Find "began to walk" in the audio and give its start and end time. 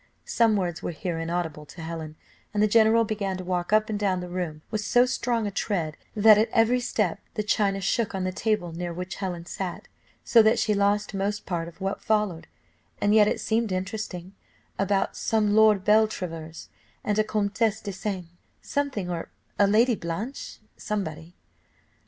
3.03-3.71